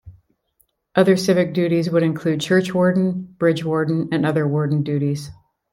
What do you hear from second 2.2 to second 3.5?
churchwarden,